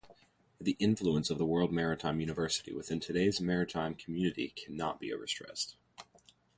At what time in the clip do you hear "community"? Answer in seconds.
3.93-4.51